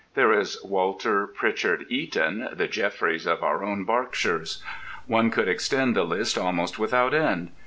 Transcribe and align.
There 0.15 0.33
is 0.33 0.57
Walter 0.63 1.27
Prichard 1.27 1.85
Eaton, 1.89 2.47
the 2.53 2.67
Jefferies 2.67 3.27
of 3.27 3.43
our 3.43 3.63
own 3.63 3.83
Berkshires. 3.83 4.63
One 5.05 5.29
could 5.29 5.47
extend 5.47 5.95
the 5.95 6.03
list 6.05 6.39
almost 6.39 6.79
without 6.79 7.13
end. 7.13 7.51